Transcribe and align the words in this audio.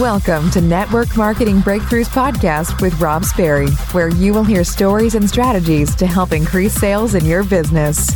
Welcome 0.00 0.50
to 0.52 0.62
Network 0.62 1.18
Marketing 1.18 1.58
Breakthroughs 1.58 2.08
Podcast 2.08 2.80
with 2.80 2.98
Rob 2.98 3.26
Sperry, 3.26 3.68
where 3.92 4.08
you 4.08 4.32
will 4.32 4.42
hear 4.42 4.64
stories 4.64 5.16
and 5.16 5.28
strategies 5.28 5.94
to 5.96 6.06
help 6.06 6.32
increase 6.32 6.72
sales 6.72 7.14
in 7.14 7.26
your 7.26 7.44
business. 7.44 8.10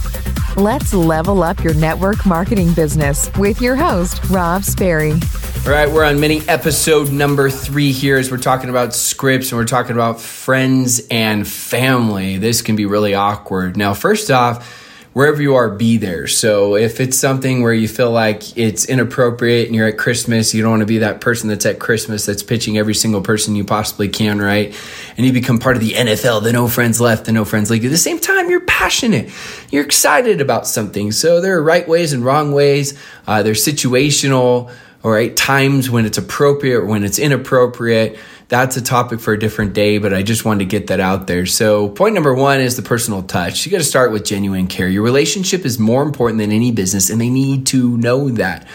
Let's 0.56 0.94
level 0.94 1.42
up 1.42 1.62
your 1.62 1.74
network 1.74 2.24
marketing 2.24 2.72
business 2.72 3.30
with 3.36 3.60
your 3.60 3.76
host, 3.76 4.24
Rob 4.30 4.64
Sperry. 4.64 5.12
All 5.12 5.70
right, 5.70 5.86
we're 5.86 6.06
on 6.06 6.18
mini 6.18 6.40
episode 6.48 7.12
number 7.12 7.50
three 7.50 7.92
here 7.92 8.16
as 8.16 8.30
we're 8.30 8.38
talking 8.38 8.70
about 8.70 8.94
scripts 8.94 9.52
and 9.52 9.58
we're 9.58 9.66
talking 9.66 9.92
about 9.92 10.18
friends 10.18 11.02
and 11.10 11.46
family. 11.46 12.38
This 12.38 12.62
can 12.62 12.76
be 12.76 12.86
really 12.86 13.12
awkward. 13.12 13.76
Now, 13.76 13.92
first 13.92 14.30
off, 14.30 14.85
wherever 15.16 15.40
you 15.40 15.54
are, 15.54 15.70
be 15.70 15.96
there. 15.96 16.26
So 16.26 16.76
if 16.76 17.00
it's 17.00 17.18
something 17.18 17.62
where 17.62 17.72
you 17.72 17.88
feel 17.88 18.10
like 18.10 18.54
it's 18.54 18.84
inappropriate 18.84 19.64
and 19.64 19.74
you're 19.74 19.88
at 19.88 19.96
Christmas, 19.96 20.52
you 20.52 20.60
don't 20.60 20.72
want 20.72 20.82
to 20.82 20.86
be 20.86 20.98
that 20.98 21.22
person 21.22 21.48
that's 21.48 21.64
at 21.64 21.78
Christmas 21.78 22.26
that's 22.26 22.42
pitching 22.42 22.76
every 22.76 22.92
single 22.92 23.22
person 23.22 23.56
you 23.56 23.64
possibly 23.64 24.10
can, 24.10 24.42
right? 24.42 24.78
And 25.16 25.24
you 25.24 25.32
become 25.32 25.58
part 25.58 25.74
of 25.74 25.80
the 25.80 25.92
NFL, 25.92 26.42
the 26.42 26.52
No 26.52 26.68
Friends 26.68 27.00
Left, 27.00 27.24
the 27.24 27.32
No 27.32 27.46
Friends 27.46 27.70
League. 27.70 27.86
At 27.86 27.92
the 27.92 27.96
same 27.96 28.18
time, 28.18 28.50
you're 28.50 28.60
passionate, 28.66 29.30
you're 29.70 29.86
excited 29.86 30.42
about 30.42 30.66
something. 30.66 31.10
So 31.12 31.40
there 31.40 31.56
are 31.56 31.62
right 31.62 31.88
ways 31.88 32.12
and 32.12 32.22
wrong 32.22 32.52
ways. 32.52 32.92
Uh, 33.26 33.42
there's 33.42 33.64
situational, 33.64 34.70
all 35.06 35.12
right, 35.12 35.36
times 35.36 35.88
when 35.88 36.04
it's 36.04 36.18
appropriate 36.18 36.84
when 36.84 37.04
it's 37.04 37.20
inappropriate 37.20 38.18
that's 38.48 38.76
a 38.76 38.82
topic 38.82 39.18
for 39.18 39.32
a 39.32 39.38
different 39.38 39.72
day, 39.72 39.98
but 39.98 40.14
I 40.14 40.22
just 40.22 40.44
wanted 40.44 40.60
to 40.60 40.64
get 40.66 40.86
that 40.88 41.00
out 41.00 41.26
there. 41.26 41.46
So, 41.46 41.88
point 41.88 42.14
number 42.14 42.32
one 42.32 42.60
is 42.60 42.76
the 42.76 42.82
personal 42.82 43.22
touch. 43.22 43.66
You 43.66 43.72
got 43.72 43.78
to 43.78 43.84
start 43.84 44.12
with 44.12 44.24
genuine 44.24 44.68
care. 44.68 44.88
Your 44.88 45.02
relationship 45.02 45.64
is 45.64 45.78
more 45.78 46.02
important 46.02 46.38
than 46.38 46.52
any 46.52 46.70
business, 46.70 47.10
and 47.10 47.20
they 47.20 47.28
need 47.28 47.66
to 47.68 47.96
know 47.96 48.30
that. 48.30 48.66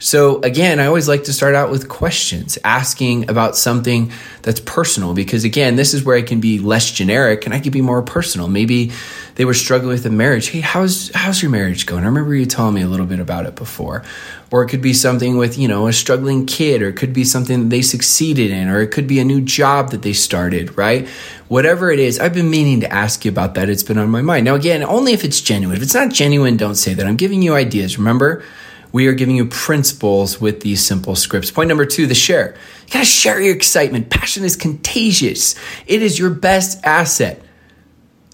So, 0.00 0.40
again, 0.42 0.78
I 0.78 0.86
always 0.86 1.08
like 1.08 1.24
to 1.24 1.32
start 1.32 1.56
out 1.56 1.72
with 1.72 1.88
questions, 1.88 2.56
asking 2.62 3.28
about 3.28 3.56
something 3.56 4.12
that's 4.42 4.60
personal, 4.60 5.12
because 5.12 5.42
again, 5.42 5.74
this 5.74 5.92
is 5.92 6.04
where 6.04 6.16
I 6.16 6.22
can 6.22 6.40
be 6.40 6.60
less 6.60 6.92
generic 6.92 7.46
and 7.46 7.54
I 7.54 7.58
can 7.58 7.72
be 7.72 7.80
more 7.80 8.00
personal. 8.02 8.46
Maybe 8.46 8.92
they 9.34 9.44
were 9.44 9.54
struggling 9.54 9.90
with 9.90 10.06
a 10.06 10.10
marriage. 10.10 10.50
Hey, 10.50 10.60
how's, 10.60 11.10
how's 11.14 11.42
your 11.42 11.50
marriage 11.50 11.86
going? 11.86 12.04
I 12.04 12.06
remember 12.06 12.34
you 12.34 12.46
telling 12.46 12.74
me 12.74 12.82
a 12.82 12.86
little 12.86 13.06
bit 13.06 13.18
about 13.18 13.46
it 13.46 13.56
before. 13.56 14.04
Or 14.52 14.62
it 14.62 14.68
could 14.68 14.80
be 14.80 14.94
something 14.94 15.36
with, 15.36 15.58
you 15.58 15.66
know, 15.66 15.88
a 15.88 15.92
struggling 15.92 16.46
kid, 16.46 16.80
or 16.80 16.88
it 16.88 16.96
could 16.96 17.12
be 17.12 17.24
something 17.24 17.68
they 17.68 17.82
succeeded 17.82 18.52
in, 18.52 18.68
or 18.68 18.80
it 18.80 18.92
could 18.92 19.08
be 19.08 19.18
a 19.18 19.24
new 19.24 19.40
job 19.40 19.90
that 19.90 20.02
they 20.02 20.12
started, 20.12 20.78
right? 20.78 21.08
Whatever 21.48 21.90
it 21.90 21.98
is, 21.98 22.20
I've 22.20 22.34
been 22.34 22.50
meaning 22.50 22.80
to 22.80 22.92
ask 22.92 23.24
you 23.24 23.30
about 23.30 23.54
that. 23.54 23.68
It's 23.68 23.82
been 23.82 23.98
on 23.98 24.10
my 24.10 24.22
mind. 24.22 24.44
Now, 24.44 24.54
again, 24.54 24.84
only 24.84 25.12
if 25.12 25.24
it's 25.24 25.40
genuine. 25.40 25.76
If 25.76 25.82
it's 25.82 25.94
not 25.94 26.12
genuine, 26.12 26.56
don't 26.56 26.76
say 26.76 26.94
that. 26.94 27.04
I'm 27.04 27.16
giving 27.16 27.42
you 27.42 27.54
ideas. 27.54 27.98
Remember? 27.98 28.44
We 28.92 29.06
are 29.06 29.12
giving 29.12 29.36
you 29.36 29.46
principles 29.46 30.40
with 30.40 30.60
these 30.60 30.84
simple 30.84 31.14
scripts. 31.14 31.50
Point 31.50 31.68
number 31.68 31.86
two, 31.86 32.06
the 32.06 32.14
share. 32.14 32.54
You 32.86 32.92
gotta 32.92 33.04
share 33.04 33.40
your 33.40 33.54
excitement. 33.54 34.10
Passion 34.10 34.44
is 34.44 34.56
contagious, 34.56 35.54
it 35.86 36.02
is 36.02 36.18
your 36.18 36.30
best 36.30 36.84
asset. 36.84 37.42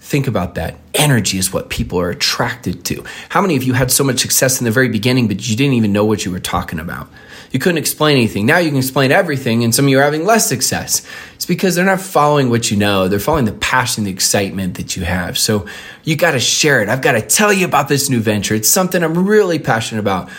Think 0.05 0.27
about 0.27 0.53
that. 0.53 0.75
Energy 0.93 1.39
is 1.39 1.51
what 1.51 1.71
people 1.71 1.99
are 1.99 2.11
attracted 2.11 2.85
to. 2.85 3.03
How 3.29 3.41
many 3.41 3.55
of 3.55 3.63
you 3.63 3.73
had 3.73 3.89
so 3.89 4.03
much 4.03 4.19
success 4.19 4.61
in 4.61 4.65
the 4.65 4.69
very 4.69 4.87
beginning, 4.87 5.27
but 5.27 5.49
you 5.49 5.55
didn't 5.55 5.73
even 5.73 5.93
know 5.93 6.05
what 6.05 6.23
you 6.23 6.31
were 6.31 6.39
talking 6.39 6.79
about? 6.79 7.07
You 7.49 7.57
couldn't 7.57 7.79
explain 7.79 8.15
anything. 8.15 8.45
Now 8.45 8.59
you 8.59 8.69
can 8.69 8.77
explain 8.77 9.11
everything, 9.11 9.63
and 9.63 9.73
some 9.73 9.85
of 9.85 9.89
you 9.89 9.97
are 9.97 10.03
having 10.03 10.23
less 10.23 10.47
success. 10.47 11.03
It's 11.33 11.47
because 11.47 11.73
they're 11.73 11.83
not 11.83 12.01
following 12.01 12.51
what 12.51 12.69
you 12.69 12.77
know. 12.77 13.07
They're 13.07 13.17
following 13.17 13.45
the 13.45 13.53
passion, 13.53 14.03
the 14.03 14.11
excitement 14.11 14.75
that 14.75 14.95
you 14.95 15.03
have. 15.05 15.39
So 15.39 15.65
you 16.03 16.15
got 16.15 16.31
to 16.31 16.39
share 16.39 16.83
it. 16.83 16.89
I've 16.89 17.01
got 17.01 17.13
to 17.13 17.21
tell 17.21 17.51
you 17.51 17.65
about 17.65 17.87
this 17.87 18.07
new 18.07 18.19
venture. 18.19 18.53
It's 18.53 18.69
something 18.69 19.01
I'm 19.01 19.27
really 19.27 19.57
passionate 19.57 20.01
about. 20.01 20.29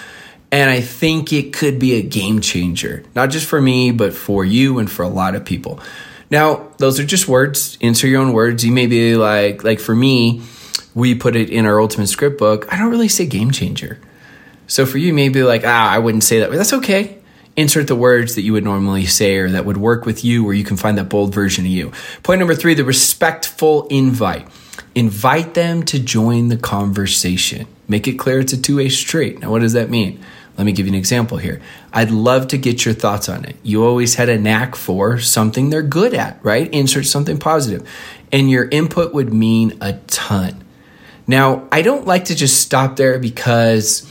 And 0.53 0.70
I 0.70 0.81
think 0.81 1.33
it 1.33 1.53
could 1.53 1.81
be 1.81 1.94
a 1.94 2.03
game 2.03 2.41
changer, 2.41 3.03
not 3.17 3.31
just 3.31 3.48
for 3.48 3.61
me, 3.61 3.91
but 3.91 4.14
for 4.14 4.44
you 4.44 4.78
and 4.78 4.89
for 4.89 5.03
a 5.03 5.09
lot 5.09 5.34
of 5.34 5.44
people. 5.44 5.81
Now, 6.31 6.69
those 6.79 6.99
are 6.99 7.05
just 7.05 7.29
words. 7.29 7.79
Insert 7.81 8.11
your 8.11 8.21
own 8.21 8.33
words. 8.33 8.65
You 8.65 8.73
may 8.73 8.87
be 8.87 9.17
like, 9.17 9.62
like 9.62 9.81
for 9.81 9.95
me, 9.95 10.43
we 10.95 11.15
put 11.15 11.37
it 11.37 11.50
in 11.50 11.67
our 11.67 11.81
ultimate 11.81 12.09
script 12.09 12.39
book. 12.39 12.73
I 12.73 12.78
don't 12.78 12.91
really 12.91 13.09
say 13.09 13.27
game 13.27 13.50
changer. 13.50 14.00
So 14.67 14.87
for 14.87 14.99
you, 14.99 15.12
maybe 15.15 15.43
like, 15.43 15.62
ah, 15.65 15.91
I 15.91 15.99
wouldn't 15.99 16.25
say 16.25 16.41
that. 16.41 16.50
But 16.50 16.56
that's 16.56 16.73
okay. 16.73 17.19
Insert 17.56 17.87
the 17.87 17.97
words 17.97 18.34
that 18.34 18.43
you 18.43 18.53
would 18.53 18.65
normally 18.65 19.06
say 19.06 19.37
or 19.37 19.50
that 19.50 19.65
would 19.65 19.77
work 19.77 20.05
with 20.05 20.25
you, 20.25 20.45
where 20.45 20.53
you 20.53 20.65
can 20.65 20.77
find 20.77 20.99
that 20.99 21.09
bold 21.09 21.34
version 21.34 21.65
of 21.65 21.71
you. 21.71 21.93
Point 22.23 22.39
number 22.39 22.55
three, 22.55 22.75
the 22.75 22.84
respectful 22.84 23.87
invite. 23.89 24.47
Invite 24.95 25.55
them 25.55 25.83
to 25.84 25.99
join 25.99 26.49
the 26.49 26.56
conversation. 26.56 27.67
Make 27.89 28.09
it 28.09 28.15
clear 28.15 28.41
it's 28.41 28.53
a 28.53 28.61
two 28.61 28.77
way 28.77 28.89
street. 28.89 29.41
Now, 29.41 29.50
what 29.50 29.61
does 29.61 29.75
that 29.75 29.89
mean? 29.89 30.23
Let 30.56 30.65
me 30.65 30.72
give 30.72 30.87
you 30.87 30.93
an 30.93 30.99
example 30.99 31.39
here. 31.39 31.61
I'd 31.93 32.11
love 32.11 32.49
to 32.49 32.59
get 32.59 32.84
your 32.84 32.94
thoughts 32.94 33.28
on 33.28 33.44
it. 33.44 33.56
You 33.62 33.84
always 33.84 34.15
had 34.15 34.28
a 34.28 34.39
knack 34.39 34.75
for 34.75 35.19
something 35.19 35.69
they're 35.69 35.83
good 35.83 36.15
at, 36.15 36.39
right? 36.43 36.72
Insert 36.72 37.06
something 37.06 37.39
positive. 37.39 37.87
And 38.33 38.50
your 38.50 38.69
input 38.69 39.12
would 39.12 39.33
mean 39.33 39.77
a 39.81 39.94
ton. 40.06 40.65
Now, 41.27 41.69
I 41.71 41.83
don't 41.83 42.06
like 42.06 42.27
to 42.27 42.34
just 42.34 42.61
stop 42.61 42.97
there 42.97 43.19
because 43.19 44.11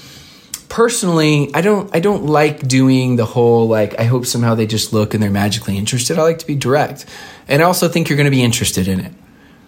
personally, 0.70 1.50
I 1.54 1.62
don't 1.62 1.94
I 1.96 2.00
don't 2.00 2.26
like 2.26 2.68
doing 2.68 3.16
the 3.16 3.26
whole 3.26 3.68
like 3.68 4.00
I 4.00 4.04
hope 4.04 4.26
somehow 4.26 4.54
they 4.54 4.68
just 4.68 4.94
look 4.94 5.14
and 5.14 5.24
they're 5.24 5.32
magically 5.32 5.78
interested. 5.78 6.20
I 6.20 6.24
like 6.24 6.40
to 6.40 6.48
be 6.48 6.56
direct. 6.56 7.06
And 7.48 7.62
I 7.62 7.66
also 7.66 7.88
think 7.88 8.10
you're 8.10 8.18
going 8.18 8.26
to 8.26 8.32
be 8.32 8.44
interested 8.44 8.88
in 8.88 9.00
it 9.00 9.14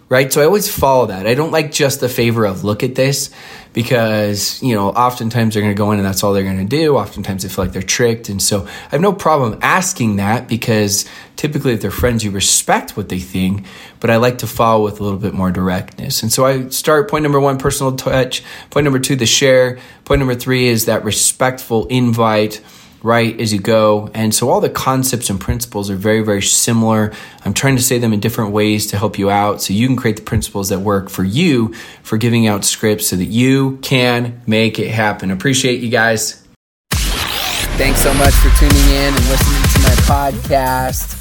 right? 0.08 0.32
So 0.32 0.40
I 0.40 0.44
always 0.44 0.74
follow 0.74 1.06
that. 1.06 1.26
I 1.26 1.34
don't 1.34 1.52
like 1.52 1.70
just 1.70 2.00
the 2.00 2.08
favor 2.08 2.46
of 2.46 2.64
look 2.64 2.82
at 2.82 2.94
this 2.94 3.30
because, 3.74 4.62
you 4.62 4.74
know, 4.74 4.88
oftentimes 4.88 5.54
they're 5.54 5.62
going 5.62 5.74
to 5.74 5.78
go 5.78 5.92
in 5.92 5.98
and 5.98 6.06
that's 6.06 6.24
all 6.24 6.32
they're 6.32 6.44
going 6.44 6.58
to 6.58 6.64
do. 6.64 6.96
Oftentimes 6.96 7.42
they 7.42 7.48
feel 7.48 7.64
like 7.64 7.72
they're 7.72 7.82
tricked. 7.82 8.28
And 8.28 8.40
so 8.40 8.66
I 8.66 8.90
have 8.90 9.00
no 9.00 9.12
problem 9.12 9.58
asking 9.60 10.16
that 10.16 10.48
because 10.48 11.04
typically 11.36 11.74
if 11.74 11.82
they're 11.82 11.90
friends, 11.90 12.24
you 12.24 12.30
respect 12.30 12.96
what 12.96 13.10
they 13.10 13.18
think, 13.18 13.66
but 14.00 14.10
I 14.10 14.16
like 14.16 14.38
to 14.38 14.46
follow 14.46 14.84
with 14.84 15.00
a 15.00 15.04
little 15.04 15.18
bit 15.18 15.34
more 15.34 15.52
directness. 15.52 16.22
And 16.22 16.32
so 16.32 16.46
I 16.46 16.68
start 16.70 17.10
point 17.10 17.22
number 17.22 17.40
one, 17.40 17.58
personal 17.58 17.94
touch. 17.94 18.42
Point 18.70 18.84
number 18.84 18.98
two, 18.98 19.16
the 19.16 19.26
share. 19.26 19.78
Point 20.04 20.20
number 20.20 20.34
three 20.34 20.68
is 20.68 20.86
that 20.86 21.04
respectful 21.04 21.86
invite 21.86 22.62
right 23.02 23.38
as 23.40 23.52
you 23.52 23.60
go. 23.60 24.10
And 24.14 24.34
so 24.34 24.50
all 24.50 24.60
the 24.60 24.70
concepts 24.70 25.30
and 25.30 25.40
principles 25.40 25.90
are 25.90 25.96
very, 25.96 26.22
very 26.22 26.42
similar. 26.42 27.12
I'm 27.44 27.54
trying 27.54 27.76
to 27.76 27.82
say 27.82 27.98
them 27.98 28.12
in 28.12 28.20
different 28.20 28.52
ways 28.52 28.86
to 28.88 28.98
help 28.98 29.18
you 29.18 29.30
out 29.30 29.62
so 29.62 29.72
you 29.72 29.86
can 29.86 29.96
create 29.96 30.16
the 30.16 30.22
principles 30.22 30.68
that 30.70 30.80
work 30.80 31.08
for 31.08 31.24
you 31.24 31.74
for 32.02 32.16
giving 32.16 32.46
out 32.46 32.64
scripts 32.64 33.08
so 33.08 33.16
that 33.16 33.26
you 33.26 33.78
can 33.82 34.40
make 34.46 34.78
it 34.78 34.90
happen. 34.90 35.30
Appreciate 35.30 35.80
you 35.80 35.88
guys. 35.88 36.44
Thanks 36.92 38.00
so 38.00 38.12
much 38.14 38.34
for 38.34 38.50
tuning 38.58 38.88
in 38.88 39.14
and 39.14 39.28
listening 39.28 39.62
to 39.62 39.80
my 39.82 39.94
podcast. 40.06 41.14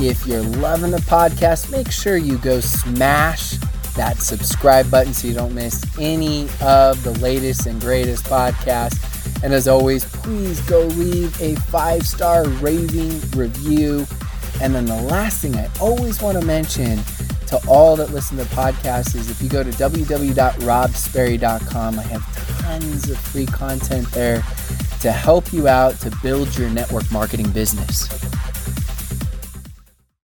If 0.00 0.26
you're 0.26 0.42
loving 0.42 0.90
the 0.90 0.98
podcast, 0.98 1.70
make 1.70 1.90
sure 1.90 2.16
you 2.16 2.38
go 2.38 2.60
smash 2.60 3.58
that 3.94 4.18
subscribe 4.18 4.90
button 4.90 5.12
so 5.12 5.28
you 5.28 5.34
don't 5.34 5.54
miss 5.54 5.84
any 5.98 6.48
of 6.62 7.02
the 7.04 7.16
latest 7.20 7.66
and 7.66 7.80
greatest 7.80 8.24
podcasts. 8.24 9.09
And 9.42 9.54
as 9.54 9.66
always, 9.68 10.04
please 10.04 10.60
go 10.62 10.82
leave 10.82 11.40
a 11.40 11.54
five 11.56 12.06
star 12.06 12.46
raving 12.46 13.20
review. 13.30 14.06
And 14.60 14.74
then 14.74 14.84
the 14.84 15.00
last 15.02 15.40
thing 15.40 15.56
I 15.56 15.70
always 15.80 16.20
want 16.20 16.38
to 16.38 16.44
mention 16.44 17.00
to 17.46 17.58
all 17.66 17.96
that 17.96 18.10
listen 18.10 18.36
to 18.36 18.44
podcasts 18.44 19.16
is 19.16 19.30
if 19.30 19.40
you 19.42 19.48
go 19.48 19.64
to 19.64 19.70
www.robsperry.com, 19.70 21.98
I 21.98 22.02
have 22.02 22.60
tons 22.60 23.08
of 23.10 23.18
free 23.18 23.46
content 23.46 24.08
there 24.12 24.44
to 25.00 25.10
help 25.10 25.52
you 25.52 25.66
out 25.66 25.98
to 26.00 26.12
build 26.22 26.56
your 26.56 26.70
network 26.70 27.10
marketing 27.10 27.50
business. 27.50 28.29